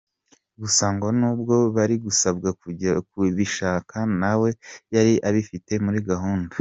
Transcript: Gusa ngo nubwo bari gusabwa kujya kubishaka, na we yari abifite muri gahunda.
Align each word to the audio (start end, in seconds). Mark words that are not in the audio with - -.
Gusa 0.61 0.85
ngo 0.95 1.07
nubwo 1.19 1.55
bari 1.75 1.95
gusabwa 2.05 2.49
kujya 2.61 2.91
kubishaka, 3.09 3.97
na 4.21 4.31
we 4.39 4.49
yari 4.93 5.13
abifite 5.27 5.73
muri 5.85 5.99
gahunda. 6.09 6.53